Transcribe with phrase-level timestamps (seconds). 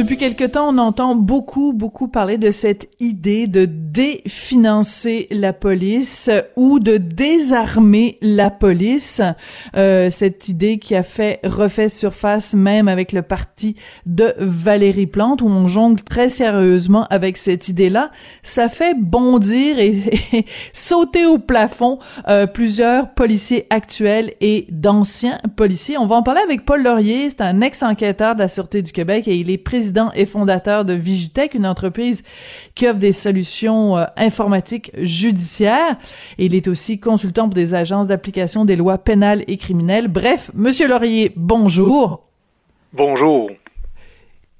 [0.00, 6.30] Depuis quelque temps, on entend beaucoup, beaucoup parler de cette idée de définancer la police
[6.56, 9.20] ou de désarmer la police.
[9.76, 13.76] Euh, cette idée qui a fait refait surface même avec le parti
[14.06, 18.10] de Valérie Plante où on jongle très sérieusement avec cette idée-là.
[18.42, 20.00] Ça fait bondir et,
[20.72, 25.98] sauter au plafond euh, plusieurs policiers actuels et d'anciens policiers.
[25.98, 27.28] On va en parler avec Paul Laurier.
[27.28, 30.92] C'est un ex-enquêteur de la Sûreté du Québec et il est président et fondateur de
[30.92, 32.22] Vigitech, une entreprise
[32.74, 35.96] qui offre des solutions euh, informatiques judiciaires.
[36.38, 40.08] Et il est aussi consultant pour des agences d'application des lois pénales et criminelles.
[40.08, 42.26] Bref, Monsieur Laurier, bonjour.
[42.92, 43.50] Bonjour.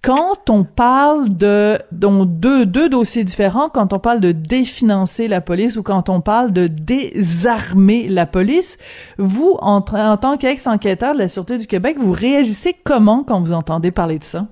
[0.03, 5.43] Quand on parle de donc deux, deux dossiers différents, quand on parle de définancer la
[5.43, 8.79] police ou quand on parle de désarmer la police,
[9.19, 13.53] vous, en, en tant qu'ex-enquêteur de la Sûreté du Québec, vous réagissez comment quand vous
[13.53, 14.47] entendez parler de ça?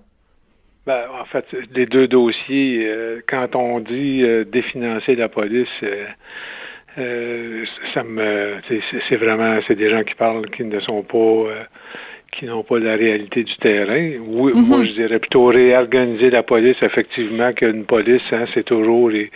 [0.88, 1.44] Ben, en fait,
[1.74, 5.68] les deux dossiers, euh, quand on dit euh, définancer la police,
[6.96, 8.54] euh, ça me,
[9.06, 11.44] c'est vraiment, c'est des gens qui parlent qui ne sont pas,
[12.32, 14.12] qui n'ont pas la réalité du terrain.
[14.26, 14.62] Oui, Mhm.
[14.62, 16.78] Moi, je dirais plutôt réorganiser la police.
[16.80, 19.30] Effectivement, qu'une police, hein, c'est toujours les,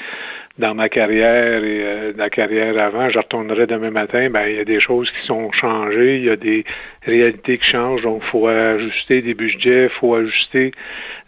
[0.58, 4.58] dans ma carrière et euh, la carrière avant, je retournerai demain matin, ben il y
[4.58, 6.64] a des choses qui sont changées, il y a des
[7.02, 10.72] réalités qui changent, donc il faut ajuster des budgets, il faut ajuster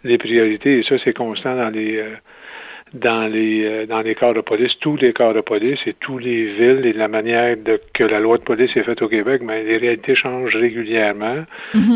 [0.03, 2.15] les priorités, et ça, c'est constant dans les euh,
[2.95, 6.17] dans les euh, dans les corps de police, tous les corps de police et tous
[6.17, 9.41] les villes et la manière de, que la loi de police est faite au Québec,
[9.43, 11.45] ben, les réalités changent régulièrement.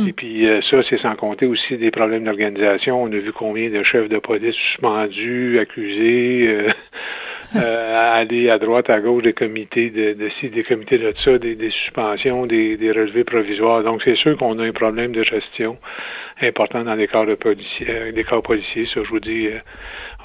[0.08, 3.02] Et puis euh, ça, c'est sans compter aussi des problèmes d'organisation.
[3.02, 6.70] On a vu combien de chefs de police suspendus, accusés, euh,
[7.55, 11.38] euh, aller à droite, à gauche des comités de, de ci, des comités de ça,
[11.38, 13.83] des, des suspensions, des, des relevés provisoires.
[13.83, 15.77] Donc c'est sûr qu'on a un problème de gestion
[16.42, 18.86] important dans les corps de policiers, euh, les corps policiers.
[18.86, 19.60] Ça, je vous dis, euh,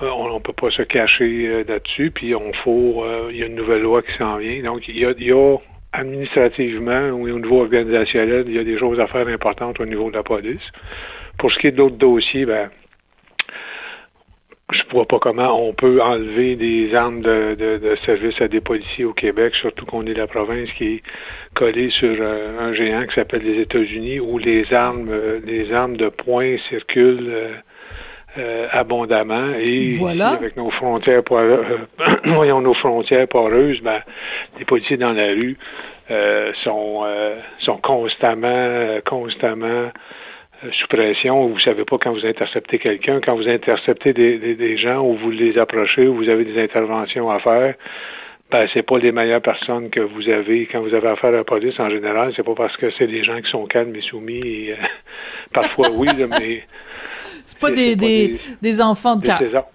[0.01, 2.11] on ne peut pas se cacher euh, là-dessus.
[2.11, 4.62] Puis on faut, euh, il y a une nouvelle loi qui s'en vient.
[4.62, 5.56] Donc il y a, y a
[5.93, 10.11] administrativement ou au niveau organisationnel, il y a des choses à faire importantes au niveau
[10.11, 10.73] de la police.
[11.39, 12.71] Pour ce qui est d'autres dossiers, ben,
[14.73, 18.49] je ne vois pas comment on peut enlever des armes de, de, de service à
[18.49, 21.03] des policiers au Québec, surtout qu'on est la province qui est
[21.55, 25.97] collée sur euh, un géant qui s'appelle les États-Unis, où les armes, euh, les armes
[25.97, 27.53] de poing circulent euh,
[28.39, 30.31] euh, abondamment et Voilà.
[30.31, 31.67] avec nos frontières poreuses,
[32.25, 34.01] voyons nos frontières poreuses, ben,
[34.59, 35.57] les policiers dans la rue
[36.11, 39.91] euh, sont euh, sont constamment constamment
[40.73, 41.47] sous pression.
[41.47, 45.17] Vous savez pas quand vous interceptez quelqu'un, quand vous interceptez des, des, des gens ou
[45.17, 47.75] vous les approchez ou vous avez des interventions à faire.
[48.51, 51.45] Ben, c'est pas les meilleures personnes que vous avez quand vous avez affaire à la
[51.45, 52.33] police en général.
[52.37, 54.41] C'est pas parce que c'est des gens qui sont calmes et soumis.
[54.45, 54.77] Et, euh,
[55.53, 56.63] parfois oui, là, mais
[57.47, 58.07] C'est pas des, pas
[58.63, 59.39] des, enfants de cœur.
[59.39, 59.69] c'est ça.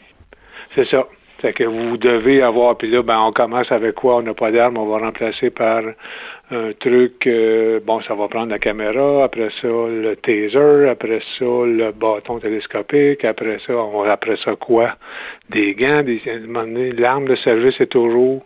[0.75, 1.07] C'est ça.
[1.41, 4.17] C'est que vous devez avoir, puis là, ben, on commence avec quoi?
[4.17, 5.83] On n'a pas d'armes, on va remplacer par
[6.51, 11.45] un truc, euh, bon, ça va prendre la caméra, après ça, le taser, après ça,
[11.45, 14.95] le bâton télescopique, après ça, on, après ça, quoi?
[15.49, 16.21] Des gants, des,
[16.97, 18.43] l'arme de service est toujours,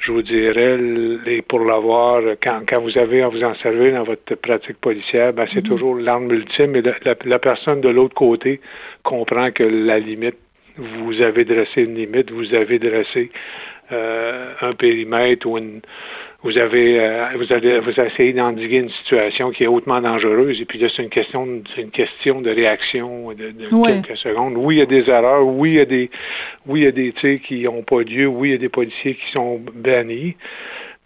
[0.00, 4.02] je vous dirais, les, pour l'avoir, quand, quand vous avez à vous en servir dans
[4.04, 8.14] votre pratique policière, ben, c'est toujours l'arme ultime et la, la, la personne de l'autre
[8.14, 8.60] côté
[9.02, 10.36] comprend que la limite
[10.76, 13.30] vous avez dressé une limite, vous avez dressé
[13.92, 15.80] euh, un périmètre ou une,
[16.42, 20.64] vous avez euh, vous avez vous essayez d'endiguer une situation qui est hautement dangereuse et
[20.64, 24.00] puis là c'est une question de- c'est une question de réaction de, de Ouais.
[24.02, 24.54] quelques secondes.
[24.56, 26.10] Oui, il y a des erreurs, oui, il y a des
[26.66, 28.68] oui, il y a des tirs qui n'ont pas lieu, oui, il y a des
[28.70, 30.36] policiers qui sont bannis.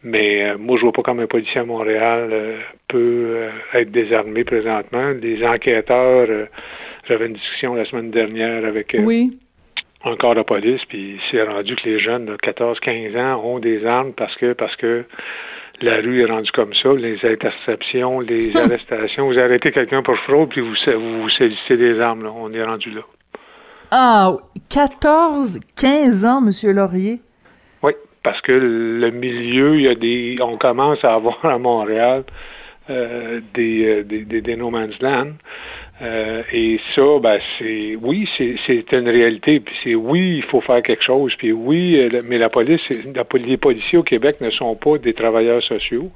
[0.06, 2.58] Mais euh, moi, je vois pas comme un policier à Montréal euh,
[2.88, 2.98] peut
[3.36, 5.12] euh, être désarmé présentement.
[5.20, 6.44] Les enquêteurs, euh,
[7.08, 9.38] j'avais une discussion la semaine dernière avec euh, Oui.
[10.16, 14.12] Corps de police, puis c'est rendu que les jeunes de 14-15 ans ont des armes
[14.12, 15.04] parce que parce que
[15.80, 19.26] la rue est rendue comme ça, les interceptions, les arrestations.
[19.26, 22.22] Vous arrêtez quelqu'un pour fraude, puis vous, vous sollicitez des armes.
[22.24, 22.32] Là.
[22.34, 23.02] On est rendu là.
[23.90, 24.32] Ah,
[24.70, 27.20] 14, 15 ans, Monsieur Laurier?
[27.82, 27.92] Oui,
[28.22, 32.24] parce que le milieu, il y a des, on commence à avoir à Montréal
[32.90, 35.32] euh, des, euh, des, des, des no man's land.
[36.02, 39.60] Euh, et ça, ben, c'est oui, c'est une réalité.
[39.60, 41.34] Puis c'est oui, il faut faire quelque chose.
[41.36, 42.80] Puis oui, euh, mais la police,
[43.14, 46.10] la, les policiers au Québec ne sont pas des travailleurs sociaux,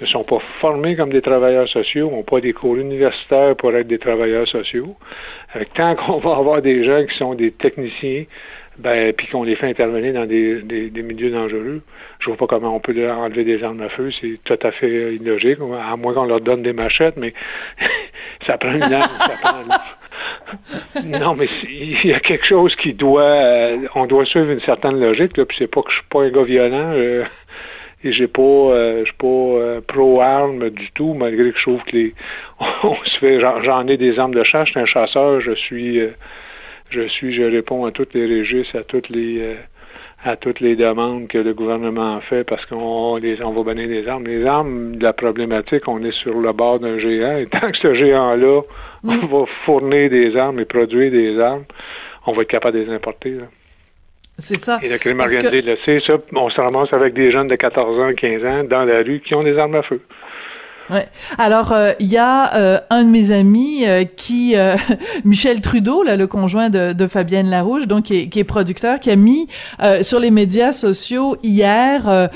[0.00, 3.88] ne sont pas formés comme des travailleurs sociaux, n'ont pas des cours universitaires pour être
[3.88, 4.96] des travailleurs sociaux.
[5.52, 8.24] Avec tant qu'on va avoir des gens qui sont des techniciens
[8.80, 11.82] ben, puis qu'on les fait intervenir dans des, des, milieux dangereux.
[12.18, 14.70] Je vois pas comment on peut leur enlever des armes à feu, c'est tout à
[14.72, 17.34] fait illogique, à moins qu'on leur donne des machettes, mais
[18.46, 19.64] ça prend une arme, ça prend...
[21.06, 25.00] Non, mais il y a quelque chose qui doit, euh, on doit suivre une certaine
[25.00, 27.24] logique, là, puis c'est pas que je suis pas un gars violent, euh,
[28.02, 31.62] et j'ai pas, euh, je suis pas euh, pro armes du tout, malgré que je
[31.62, 32.14] trouve que les,
[32.82, 36.00] on se fait, j'en ai des armes de chasse, je suis un chasseur, je suis,
[36.00, 36.10] euh,
[36.90, 39.56] je suis, je réponds à toutes les registres, à toutes les,
[40.24, 44.06] à toutes les demandes que le gouvernement fait parce qu'on les, on va donner des
[44.06, 44.26] armes.
[44.26, 47.94] Les armes, la problématique, on est sur le bord d'un géant, et tant que ce
[47.94, 48.62] géant-là,
[49.04, 49.26] on mm.
[49.30, 51.64] va fournir des armes et produire des armes,
[52.26, 53.30] on va être capable de les importer.
[53.30, 53.44] Là.
[54.38, 54.78] C'est ça.
[54.82, 56.18] Et le crime organisé le sait, ça.
[56.34, 59.34] On se ramasse avec des jeunes de 14 ans, 15 ans dans la rue qui
[59.34, 60.00] ont des armes à feu.
[61.38, 64.54] Alors, il euh, y a euh, un de mes amis euh, qui,
[65.24, 69.00] Michel Trudeau, là, le conjoint de, de Fabienne Larouche, donc qui est, qui est, producteur,
[69.00, 69.46] qui a mis
[70.02, 72.28] sur les médias sociaux hier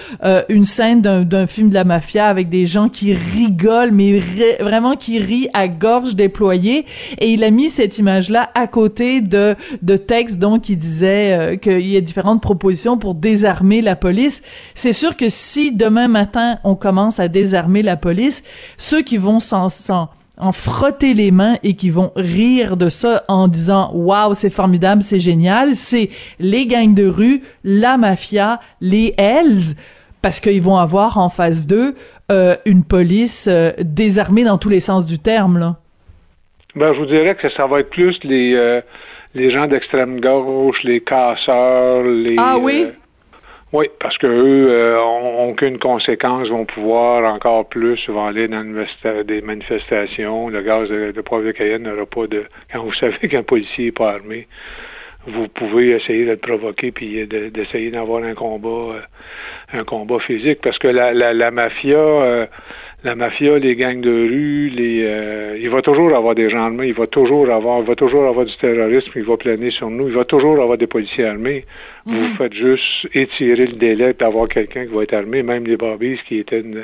[0.48, 4.20] une scène d'un film de la mafia avec des gens qui rigolent, mais
[4.60, 6.86] vraiment qui rient à gorge déployée,
[7.18, 11.86] et il a mis cette image-là à côté de de textes donc qui disait qu'il
[11.86, 14.42] y a différentes propositions pour désarmer la police.
[14.74, 18.43] C'est sûr que si demain matin on commence à désarmer la police
[18.76, 19.68] ceux qui vont s'en,
[20.38, 25.02] en frotter les mains et qui vont rire de ça en disant waouh c'est formidable
[25.02, 26.10] c'est génial c'est
[26.40, 29.76] les gangs de rue la mafia les Hells
[30.22, 31.94] parce qu'ils vont avoir en face d'eux
[32.32, 35.76] euh, une police euh, désarmée dans tous les sens du terme là.
[36.74, 38.80] Ben je vous dirais que ça va être plus les euh,
[39.34, 42.86] les gens d'extrême gauche les casseurs les ah oui?
[43.74, 48.62] Oui, parce que eux euh, aucune conséquence, vont pouvoir encore plus vont aller dans
[49.24, 50.48] des manifestations.
[50.48, 52.44] Le gaz de, de poivre de Cayenne n'aura pas de.
[52.72, 54.46] Quand vous savez qu'un policier n'est pas armé,
[55.26, 59.00] vous pouvez essayer de le provoquer puis d'essayer d'avoir un combat, euh,
[59.72, 61.98] un combat physique, parce que la, la, la mafia.
[61.98, 62.46] Euh,
[63.04, 66.88] la mafia, les gangs de rue, les, euh, il va toujours avoir des gens armés,
[66.88, 70.08] il va toujours avoir, il va toujours avoir du terrorisme, il va planer sur nous,
[70.08, 71.66] il va toujours avoir des policiers armés.
[72.06, 72.34] Vous mhm.
[72.38, 76.38] faites juste étirer le délai d'avoir quelqu'un qui va être armé, même les Barbies qui
[76.38, 76.82] étaient une,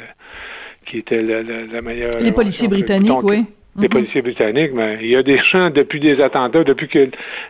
[0.85, 2.11] qui était la, la, meilleure.
[2.21, 3.45] Les policiers britanniques, oui.
[3.79, 3.89] Les mhm.
[3.89, 7.09] policiers britanniques, mais il y a des gens depuis des attentats, depuis que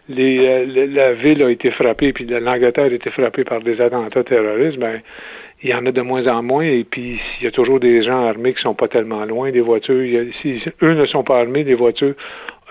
[0.08, 4.25] les, euh, la, ville a été frappée, puis l'Angleterre a été frappée par des attentats
[4.25, 5.00] terroristes, ben
[5.62, 8.02] il y en a de moins en moins, et puis il y a toujours des
[8.02, 10.06] gens armés qui sont pas tellement loin des voitures.
[10.40, 12.14] si eux ne sont pas armés, des voitures,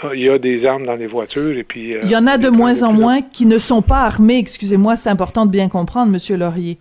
[0.03, 1.95] euh, il y a des armes dans les voitures, et puis...
[1.95, 4.97] Euh, il y en a de moins en moins qui ne sont pas armés, excusez-moi,
[4.97, 6.77] c'est important de bien comprendre, Monsieur Laurier.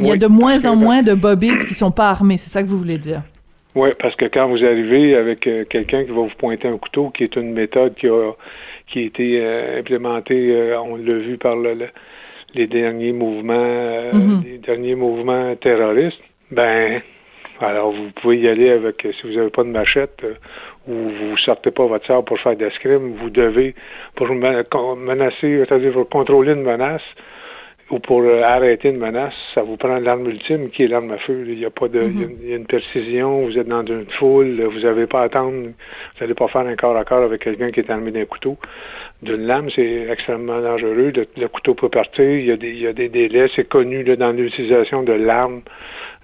[0.00, 2.62] Il y a de moins en moins de bobbies qui sont pas armés, c'est ça
[2.62, 3.22] que vous voulez dire?
[3.74, 7.10] Oui, parce que quand vous arrivez avec euh, quelqu'un qui va vous pointer un couteau,
[7.10, 8.32] qui est une méthode qui a,
[8.86, 11.88] qui a été implémentée, on l'a vu par le
[12.54, 14.42] les derniers mouvements, euh, mhm.
[14.44, 16.20] les derniers mouvements terroristes,
[16.50, 17.00] ben,
[17.60, 20.34] alors vous pouvez y aller avec, si vous n'avez pas de machette euh,
[20.88, 23.74] ou vous sortez pas votre sort pour faire d'escrime, vous devez,
[24.14, 27.02] pour menacer, c'est-à-dire pour contrôler une menace,
[27.92, 31.18] ou pour euh, arrêter une menace, ça vous prend l'arme ultime qui est l'arme à
[31.18, 31.44] feu.
[31.46, 34.62] Il y a pas de, il, y a, une précision, vous êtes dans une foule,
[34.62, 37.70] vous n'avez pas à attendre, vous n'allez pas faire un corps à corps avec quelqu'un
[37.70, 38.56] qui est armé d'un couteau.
[39.20, 41.12] D'une lame, c'est extrêmement dangereux.
[41.36, 44.02] Le, couteau peut partir, il y a des, il y a des délais, c'est connu
[44.04, 45.60] là, dans l'utilisation de l'arme,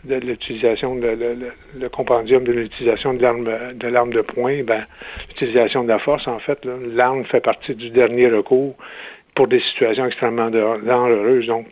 [0.04, 1.36] de l'utilisation de le,
[1.78, 4.86] le, compendium de l'utilisation de l'arme de l'arme de poing, ben
[5.28, 8.74] l'utilisation de la force, en fait, l'arme fait partie du dernier recours
[9.38, 11.46] pour des situations extrêmement dangereuses.
[11.46, 11.68] Donc,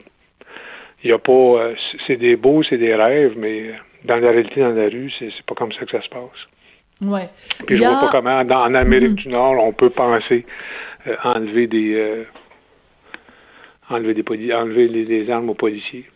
[1.02, 1.32] il n'y a pas.
[1.32, 1.75] Euh,
[2.06, 3.73] c'est des beaux, c'est des rêves, mais
[4.04, 6.42] dans la réalité, dans la rue, c'est pas comme ça que ça se passe.
[7.00, 7.28] Ouais.
[7.66, 9.14] Puis je vois pas comment, en Amérique mm-hmm.
[9.14, 10.46] du Nord, on peut penser
[11.08, 11.94] euh, enlever des.
[11.96, 12.23] Euh,
[13.90, 16.08] enlever des enlever les, armes aux policiers.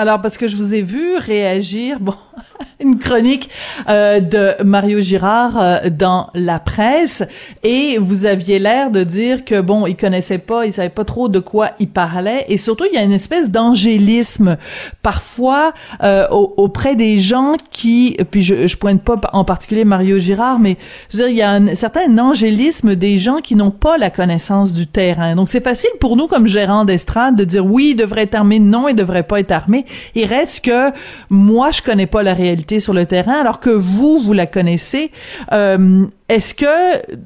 [0.00, 2.14] Alors, parce que je vous ai vu réagir, bon,
[2.80, 3.50] une chronique
[3.86, 7.22] euh, de Mario Girard euh, dans la presse,
[7.62, 11.28] et vous aviez l'air de dire que, bon, il connaissait pas, il savait pas trop
[11.28, 14.56] de quoi il parlait, et surtout, il y a une espèce d'angélisme,
[15.02, 20.60] parfois, euh, auprès des gens qui, puis je, je pointe pas en particulier Mario Girard,
[20.60, 20.78] mais
[21.10, 24.08] je veux dire, il y a un certain angélisme des gens qui n'ont pas la
[24.08, 25.34] connaissance du terrain.
[25.34, 28.58] Donc, c'est facile pour nous, comme gérant d'estrade, de dire oui, il devrait être armé,
[28.60, 30.90] non, il devrait pas être armé, il reste que
[31.28, 35.10] moi, je connais pas la réalité sur le terrain, alors que vous, vous la connaissez.
[35.52, 36.66] Euh, est-ce que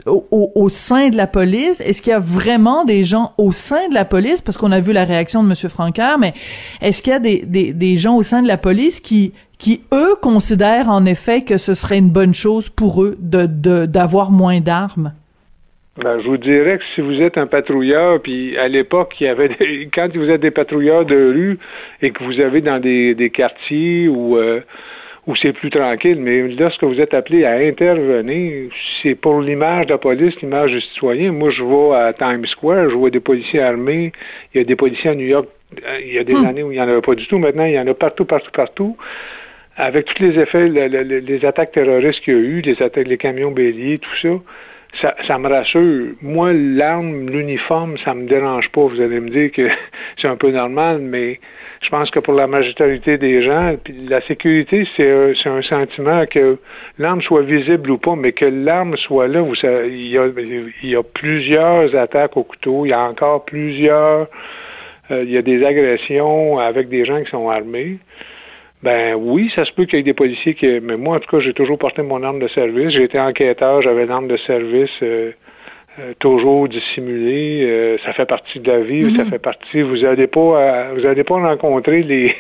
[0.07, 3.95] au, sein de la police, est-ce qu'il y a vraiment des gens au sein de
[3.95, 6.33] la police, parce qu'on a vu la réaction de Monsieur Francaire, mais
[6.81, 10.91] est-ce qu'il y a des gens au sein de la police qui qui eux considèrent
[10.91, 15.13] en effet que ce serait une bonne chose pour eux de d'avoir moins d'armes?
[15.97, 19.29] Ben, je vous dirais que si vous êtes un patrouilleur, puis à l'époque, il y
[19.29, 19.51] avait
[19.95, 21.59] quand vous êtes des patrouilleurs de rue
[22.03, 24.61] et que vous avez dans des, des quartiers où euh,
[25.27, 28.71] où c'est plus tranquille, mais lorsque vous êtes appelé à intervenir,
[29.03, 31.33] c'est pour l'image de la police, l'image du citoyen.
[31.33, 34.13] Moi, je vais à Times Square, je vois des policiers armés,
[34.53, 35.49] il y a des policiers à New York,
[35.87, 36.45] euh, il y a des hmm.
[36.45, 38.27] années où il n'y en avait pas du tout, maintenant il y en a partout,
[38.27, 38.97] partout, partout.
[39.77, 43.51] Avec tous les effets, les attaques terroristes qu'il y a eu, les attaques, les camions
[43.51, 44.29] béliers, tout ça,
[45.01, 46.15] ça, ça me rassure.
[46.23, 48.83] Moi, l'arme, l'uniforme, ça me dérange pas.
[48.83, 49.69] Vous allez me dire que
[50.17, 51.41] c'est un peu normal, mais
[51.83, 53.77] je pense que pour la majorité des gens,
[54.09, 56.59] la sécurité, c'est un, sentiment que
[56.99, 59.41] l'arme soit visible ou pas, mais que l'arme soit là.
[59.41, 60.27] Vous savez, il, y a,
[60.83, 64.29] il y a plusieurs attaques au couteau, il y a encore plusieurs,
[65.11, 67.99] euh, il y a des agressions avec des gens qui sont armés.
[68.85, 70.67] Ben oui, ça se peut qu'il y ait des policiers qui.
[70.83, 72.91] Mais moi, en tout cas, j'ai toujours porté mon arme de service.
[72.91, 75.33] J'ai été enquêteur, j'avais l'arme de service euh,
[75.99, 77.65] euh, toujours dissimulée.
[77.65, 79.31] Euh, ça fait partie de la vie, ça mhm.
[79.31, 79.81] fait partie.
[79.81, 82.35] Vous n'allez pas vous allez pas rencontrer les,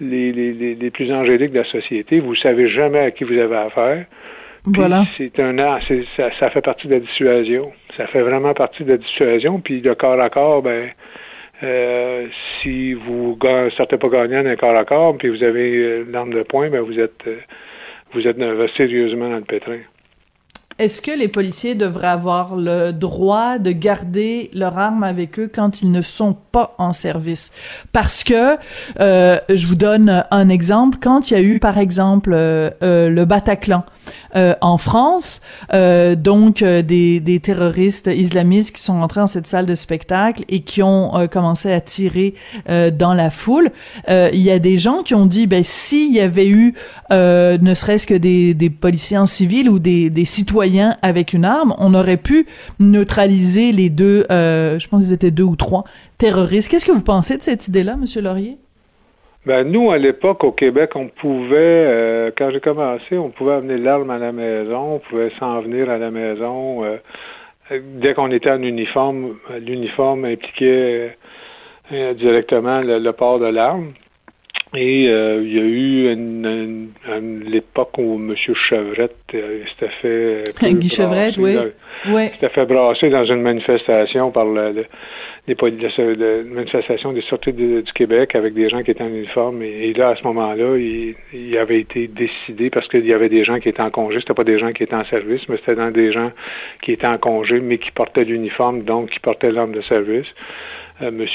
[0.00, 2.20] les, les, les, plus angéliques de la société.
[2.20, 4.06] Vous savez jamais à qui vous avez affaire.
[4.64, 5.04] voilà.
[5.18, 5.58] C'est un
[6.16, 7.72] ça, ça fait partie de la dissuasion.
[7.94, 9.60] Ça fait vraiment partie de la dissuasion.
[9.60, 10.88] Puis le corps à corps, ben
[11.62, 12.26] euh,
[12.60, 16.42] si vous ne sortez pas gagnant d'un corps à corps, puis vous avez l'arme de
[16.42, 17.38] poing, ben vous êtes, euh,
[18.12, 18.36] vous êtes
[18.76, 19.78] sérieusement dans le pétrin.
[20.78, 25.82] Est-ce que les policiers devraient avoir le droit de garder leur arme avec eux quand
[25.82, 27.50] ils ne sont pas en service?
[27.92, 28.56] Parce que,
[29.00, 33.82] euh, je vous donne un exemple, quand il y a eu, par exemple, le Bataclan
[34.34, 35.40] en France,
[35.72, 40.82] donc des, des, terroristes islamistes qui sont entrés dans cette salle de spectacle et qui
[40.82, 42.34] ont commencé à tirer
[42.66, 43.70] dans la foule,
[44.08, 46.74] il y a des gens qui ont dit, ben, s'il y avait eu
[47.10, 51.74] ne serait-ce que des, des policiers en civil ou des, des citoyens avec une arme,
[51.78, 52.46] on aurait pu
[52.78, 55.84] neutraliser les deux, euh, je pense qu'ils étaient deux ou trois
[56.18, 56.68] terroristes.
[56.68, 58.58] Qu'est-ce que vous pensez de cette idée-là, Monsieur Laurier?
[59.48, 63.78] Ben, nous, à l'époque, au Québec, on pouvait, euh, quand j'ai commencé, on pouvait amener
[63.78, 66.84] l'arme à la maison, on pouvait s'en venir à la maison.
[66.84, 66.98] Euh,
[67.94, 71.16] dès qu'on était en uniforme, l'uniforme impliquait
[71.90, 73.94] directement le, port de l'arme.
[74.74, 78.34] Et euh, il y a eu une, une, l'époque où M.
[78.36, 80.52] Chevrette euh, s'était fait.
[80.74, 81.56] Guy Chevrette, oui.
[82.04, 84.84] S'était fait brasser dans une manifestation par le, le
[85.48, 89.62] les, de, manifestation des sorties du Québec avec des gens qui étaient en uniforme.
[89.62, 93.44] Et, là, à ce moment-là, il, il, avait été décidé parce qu'il y avait des
[93.44, 94.20] gens qui étaient en congé.
[94.20, 96.30] C'était pas des gens qui étaient en service, mais c'était dans des gens
[96.82, 100.28] qui étaient en congé, mais qui portaient l'uniforme, donc qui portaient l'arme de service.
[101.00, 101.26] Euh, M.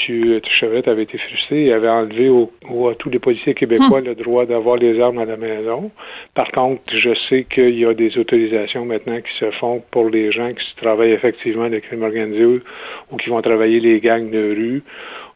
[0.48, 1.64] Chevrette avait été frustré.
[1.66, 4.06] Il avait enlevé à tous les policiers québécois hmm.
[4.06, 5.90] le droit d'avoir les armes à la maison.
[6.34, 10.32] Par contre, je sais qu'il y a des autorisations maintenant qui se font pour les
[10.32, 14.82] gens qui travaillent effectivement le crime organisé ou, qui vont travailler les gangs de rue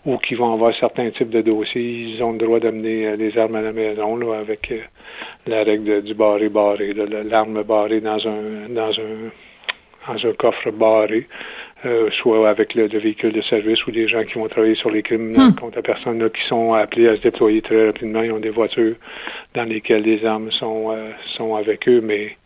[0.04, 1.82] ou qui vont avoir certains types de dossiers.
[1.82, 4.78] Ils ont le droit d'amener les euh, armes à la maison là, avec euh,
[5.46, 6.94] la règle du barré-barré,
[7.24, 9.30] l'arme barrée dans un dans un
[10.08, 11.26] dans un coffre barré.
[11.86, 15.04] Euh, soit avec le, véhicule de service ou des gens qui vont travailler sur les
[15.04, 15.54] crimes hmm.
[15.54, 18.20] contre la personne là, qui sont appelés à se déployer très rapidement.
[18.20, 18.96] Ils ont des voitures
[19.54, 22.36] dans lesquelles les armes sont, euh, sont avec eux, mais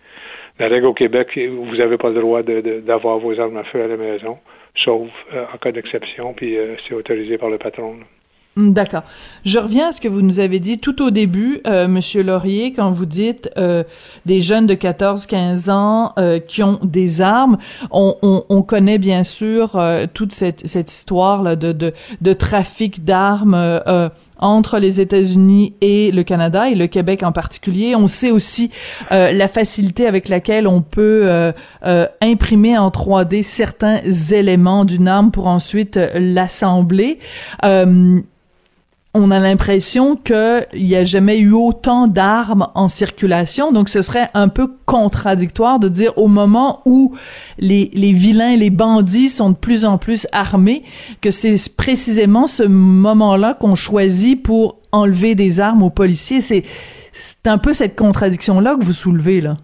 [0.58, 3.86] la règle au Québec, vous n'avez pas le droit d'avoir vos armes à feu à
[3.86, 4.36] la maison,
[4.74, 7.94] sauf euh, en cas d'exception, puis c'est autorisé par le patron.
[7.94, 8.21] Hmm,
[8.56, 9.02] d'accord.
[9.44, 12.72] Je reviens à ce que vous nous avez dit tout au début, euh, Monsieur Laurier,
[12.72, 13.82] quand vous dites euh,
[14.26, 17.56] des jeunes de 14-15 ans euh, qui ont des armes.
[17.90, 22.32] On, on, on connaît bien sûr euh, toute cette, cette histoire là de, de, de
[22.32, 27.94] trafic d'armes euh, entre les États-Unis et le Canada et le Québec en particulier.
[27.94, 28.72] On sait aussi
[29.12, 31.52] la facilité avec laquelle on peut
[32.20, 34.00] imprimer en 3D certains
[34.32, 37.20] éléments d'une arme pour ensuite l'assembler
[39.14, 44.28] on a l'impression qu'il n'y a jamais eu autant d'armes en circulation, donc ce serait
[44.32, 47.14] un peu contradictoire de dire au moment où
[47.58, 50.82] les, les vilains, les bandits sont de plus en plus armés,
[51.20, 56.40] que c'est précisément ce moment-là qu'on choisit pour enlever des armes aux policiers.
[56.40, 56.62] C'est,
[57.12, 59.56] c'est un peu cette contradiction-là que vous soulevez, là.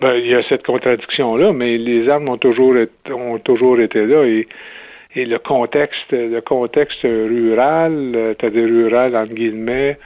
[0.00, 2.74] Ben, il y a cette contradiction-là, mais les armes ont toujours,
[3.10, 4.48] ont toujours été là et
[5.14, 9.98] et le contexte, le contexte rural, c'est-à-dire euh, rural entre guillemets,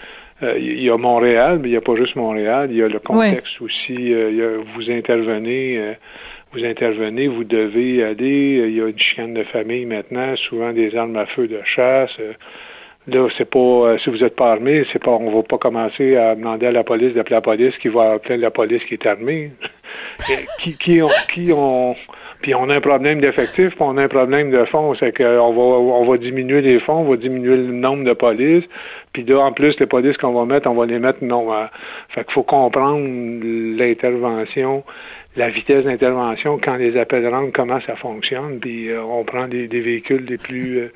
[0.43, 2.69] euh, il y a Montréal, mais il n'y a pas juste Montréal.
[2.71, 4.12] Il y a le contexte aussi.
[4.12, 5.97] Euh, vous intervenez,
[6.53, 8.65] vous intervenez, vous devez aller.
[8.69, 12.17] Il y a une chicane de famille maintenant, souvent des armes à feu de chasse.
[13.09, 16.35] Là, c'est pas si vous n'êtes pas armé, c'est pas on va pas commencer à
[16.35, 19.53] demander à la police d'appeler la police qui va appeler la police qui est armée.
[20.61, 21.97] qui, qui ont, qui ont
[22.40, 24.95] puis on a un problème d'effectifs, puis on a un problème de fonds.
[24.95, 28.64] C'est qu'on va, on va diminuer les fonds, on va diminuer le nombre de polices.
[29.12, 31.53] Puis là, en plus, les polices qu'on va mettre, on va les mettre non.
[31.53, 31.65] Euh,
[32.11, 33.00] fait qu'il faut comprendre
[33.79, 34.85] l'intervention
[35.38, 39.67] la vitesse d'intervention quand les appels rentrent, comment ça fonctionne, puis euh, on prend des,
[39.69, 40.93] véhicules les plus euh,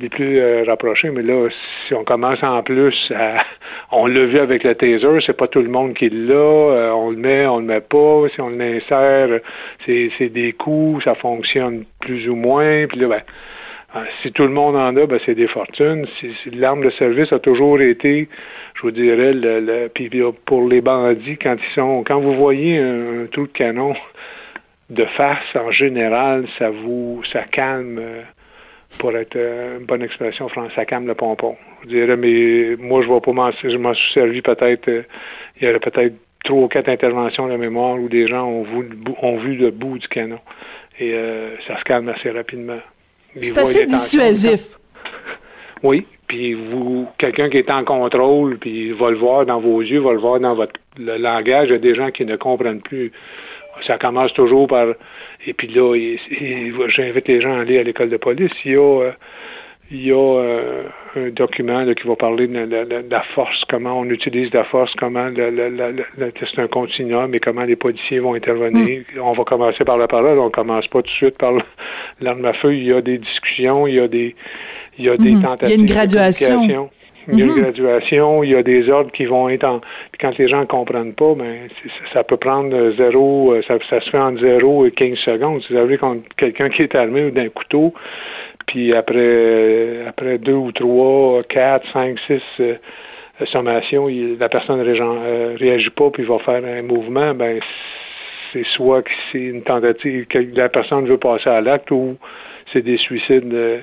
[0.00, 1.10] les plus euh, rapprochés.
[1.10, 1.48] Mais là,
[1.86, 3.44] si on commence en plus à,
[3.92, 7.16] on l'a vu avec le taser, c'est pas tout le monde qui l'a, on le
[7.16, 9.40] met, on le met pas, si on l'insère,
[9.86, 13.22] c'est, des coups, ça fonctionne plus ou moins, puis là, ben,
[14.22, 16.06] si tout le monde en a, ben c'est des fortunes.
[16.18, 18.28] Si, l'arme de service a toujours été,
[18.74, 23.26] je vous dirais, le, le pour les bandits, quand ils sont, quand vous voyez un,
[23.30, 23.94] trou de canon
[24.90, 28.22] de face, en général, ça vous, ça calme, euh,
[28.98, 31.56] pour être euh, une bonne expression française, ça calme le pompon.
[31.82, 35.02] Je vous dirais, mais moi, je vois pas m'en, je m'en suis servi peut-être, euh,
[35.60, 38.88] il y aurait peut-être trois ou quatre interventions de mémoire où des gens ont vu,
[39.22, 40.40] ont vu le bout du canon.
[41.00, 41.12] Et
[41.66, 42.78] ça se calme assez rapidement.
[43.42, 44.78] C'est assez dissuasif.
[45.82, 50.00] Oui, puis vous, quelqu'un qui est en contrôle, puis va le voir dans vos yeux,
[50.00, 51.68] va le voir dans votre le langage.
[51.68, 53.12] Il y a des gens qui ne comprennent plus.
[53.86, 54.94] Ça commence toujours par.
[55.46, 55.94] Et puis là,
[56.88, 58.52] j'invite les gens à aller à l'école de police.
[58.64, 59.12] Il y a, euh,
[59.90, 60.84] il y a euh,
[61.16, 66.58] un document qui va parler de, la force, comment on utilise la force, comment c'est
[66.58, 69.02] un continuum et comment les policiers vont intervenir.
[69.14, 69.20] Mm.
[69.20, 71.52] On va commencer par la parole, on commence pas tout de suite par
[72.20, 72.74] l'arme à feu.
[72.74, 74.34] Il y a des discussions, il y a des,
[74.98, 75.68] il y a des tentatives.
[75.68, 75.68] Mm-hmm.
[75.68, 76.90] Il y a une graduation.
[77.26, 77.60] Il y a une mm-hmm.
[77.60, 79.80] graduation, il y a des ordres qui vont être en.
[79.80, 81.68] Puis quand les gens ne comprennent pas, ben
[82.12, 85.62] ça peut prendre zéro, ça, ça se fait en zéro et 15 secondes.
[85.66, 87.94] Vous savez, quand quelqu'un qui est armé d'un couteau,
[88.66, 92.76] puis après, après deux ou trois, quatre, cinq, six euh,
[93.46, 97.60] sommations, la personne ne euh, réagit pas puis va faire un mouvement, ben
[98.52, 102.16] c'est soit que c'est une tentative que la personne veut passer à l'acte ou
[102.72, 103.80] c'est des suicides euh,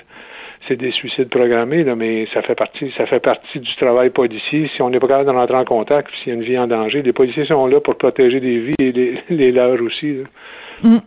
[0.68, 4.70] c'est des suicides programmés, là, mais ça fait partie, ça fait partie du travail policier.
[4.76, 6.68] Si on n'est pas capable de rentrer en contact, s'il y a une vie en
[6.68, 10.18] danger, les policiers sont là pour protéger des vies et les, les leurs aussi.
[10.84, 10.98] Mm.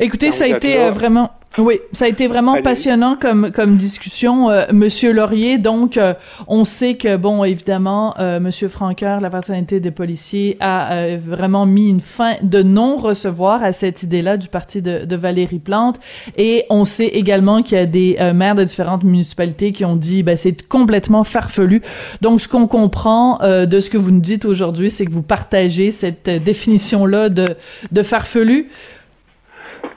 [0.00, 4.66] Écoutez, ça a été vraiment oui, ça a été vraiment passionnant comme comme discussion, euh,
[4.72, 5.58] Monsieur Laurier.
[5.58, 6.14] Donc, euh,
[6.46, 11.66] on sait que bon, évidemment, euh, Monsieur Franqueur, la fraternité des policiers, a euh, vraiment
[11.66, 15.98] mis une fin de non-recevoir à cette idée-là du parti de, de, Valérie Plante.
[16.36, 20.22] Et on sait également qu'il y a des maires de différentes municipalités qui ont dit,
[20.22, 21.82] ben c'est complètement farfelu.
[22.20, 25.90] Donc, ce qu'on comprend de ce que vous nous dites aujourd'hui, c'est que vous partagez
[25.90, 27.56] cette définition-là de
[27.90, 28.68] de farfelu.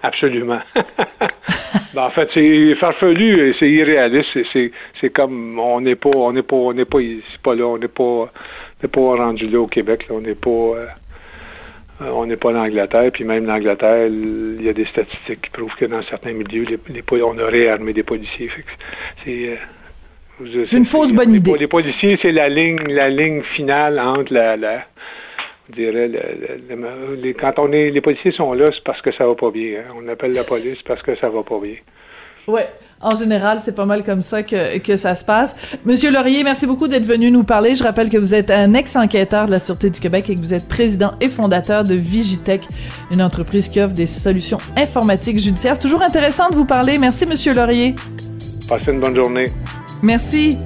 [0.04, 0.60] Absolument.
[1.94, 4.38] ben, en fait, c'est farfelu c'est irréaliste.
[5.00, 7.00] C'est comme on n'est pas, on n'est pas, on n'est pas,
[7.44, 8.32] pas là, on n'est pas,
[8.82, 10.08] n'est pas rendu là au Québec.
[10.10, 10.86] On n'est pas, euh,
[12.02, 13.12] on n'est pas en Angleterre.
[13.12, 16.66] Puis même en Angleterre, il y a des statistiques qui prouvent que dans certains milieux,
[16.66, 18.50] les, on a réarmé des policiers.
[19.24, 19.56] C'est euh,
[20.72, 21.58] une fausse bonne idée.
[21.60, 24.86] Les policiers, c'est la ligne, la ligne finale entre la, la
[25.71, 26.10] dirais,
[27.21, 29.79] les, quand on est, les policiers sont là, c'est parce que ça va pas bien.
[29.79, 29.93] Hein.
[30.01, 31.75] On appelle la police parce que ça va pas bien.
[32.47, 32.67] Ouais,
[32.99, 35.55] en général, c'est pas mal comme ça que, que ça se passe.
[35.86, 37.75] Monsieur Laurier, merci beaucoup d'être venu nous parler.
[37.75, 40.53] Je rappelle que vous êtes un ex-enquêteur de la Sûreté du Québec et que vous
[40.53, 42.63] êtes président et fondateur de Vigitech,
[43.12, 45.75] une entreprise qui offre des solutions informatiques judiciaires.
[45.75, 46.97] C'est toujours intéressant de vous parler.
[46.97, 47.95] Merci, Monsieur Laurier.
[48.67, 49.47] Passez une bonne journée.
[50.01, 50.57] Merci.